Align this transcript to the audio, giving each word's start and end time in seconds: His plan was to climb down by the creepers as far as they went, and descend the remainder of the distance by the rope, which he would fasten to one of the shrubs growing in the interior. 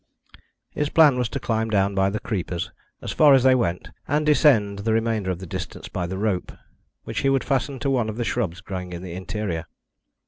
His 0.71 0.89
plan 0.89 1.15
was 1.19 1.29
to 1.29 1.39
climb 1.39 1.69
down 1.69 1.93
by 1.93 2.09
the 2.09 2.19
creepers 2.19 2.71
as 3.03 3.11
far 3.11 3.35
as 3.35 3.43
they 3.43 3.53
went, 3.53 3.91
and 4.07 4.25
descend 4.25 4.79
the 4.79 4.93
remainder 4.93 5.29
of 5.29 5.37
the 5.37 5.45
distance 5.45 5.89
by 5.89 6.07
the 6.07 6.17
rope, 6.17 6.51
which 7.03 7.19
he 7.19 7.29
would 7.29 7.43
fasten 7.43 7.77
to 7.81 7.91
one 7.91 8.09
of 8.09 8.17
the 8.17 8.25
shrubs 8.25 8.61
growing 8.61 8.93
in 8.93 9.03
the 9.03 9.13
interior. 9.13 9.67